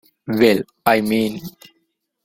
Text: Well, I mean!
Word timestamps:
Well, 0.25 0.63
I 0.83 1.01
mean! 1.01 1.39